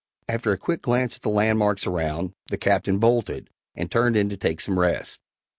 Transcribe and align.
After 0.27 0.51
a 0.51 0.57
quick 0.57 0.81
glance 0.81 1.15
at 1.17 1.21
the 1.21 1.29
landmarks 1.29 1.85
around, 1.85 2.33
the 2.47 2.57
Captain 2.57 2.97
bolted, 2.97 3.51
and 3.75 3.91
turned 3.91 4.17
in 4.17 4.29
to 4.29 4.35
take 4.37 4.59
some 4.59 4.79
rest. 4.79 5.21